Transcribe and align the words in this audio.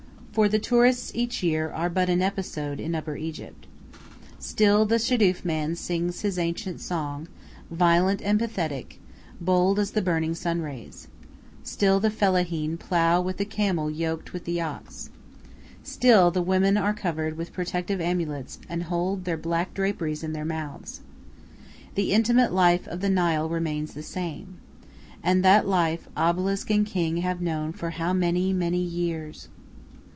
For 0.33 0.47
the 0.47 0.59
tourists 0.59 1.11
each 1.13 1.43
year 1.43 1.69
are 1.71 1.89
but 1.89 2.07
an 2.09 2.21
episode 2.21 2.79
in 2.79 2.95
Upper 2.95 3.17
Egypt. 3.17 3.67
Still 4.39 4.85
the 4.85 4.95
shadoof 4.95 5.43
man 5.43 5.75
sings 5.75 6.21
his 6.21 6.39
ancient 6.39 6.79
song, 6.79 7.27
violent 7.69 8.21
and 8.21 8.39
pathetic, 8.39 9.01
bold 9.41 9.77
as 9.77 9.91
the 9.91 10.01
burning 10.01 10.33
sun 10.33 10.61
rays. 10.61 11.09
Still 11.63 11.99
the 11.99 12.09
fellaheen 12.09 12.77
plough 12.77 13.19
with 13.19 13.35
the 13.39 13.43
camel 13.43 13.91
yoked 13.91 14.31
with 14.31 14.45
the 14.45 14.61
ox. 14.61 15.09
Still 15.83 16.31
the 16.31 16.41
women 16.41 16.77
are 16.77 16.93
covered 16.93 17.35
with 17.35 17.51
protective 17.51 17.99
amulets 17.99 18.57
and 18.69 18.83
hold 18.83 19.25
their 19.25 19.35
black 19.37 19.73
draperies 19.73 20.23
in 20.23 20.31
their 20.31 20.45
mouths. 20.45 21.01
The 21.95 22.13
intimate 22.13 22.53
life 22.53 22.87
of 22.87 23.01
the 23.01 23.09
Nile 23.09 23.49
remains 23.49 23.93
the 23.95 24.01
same. 24.01 24.61
And 25.21 25.43
that 25.43 25.67
life 25.67 26.07
obelisk 26.15 26.69
and 26.69 26.85
king 26.85 27.17
have 27.17 27.41
known 27.41 27.73
for 27.73 27.89
how 27.89 28.13
many, 28.13 28.53
many 28.53 28.79
years! 28.81 29.49